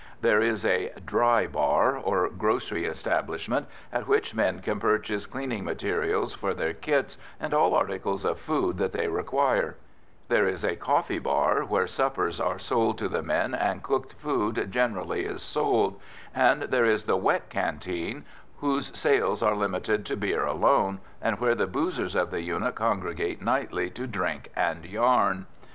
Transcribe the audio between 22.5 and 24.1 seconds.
congregate nightly to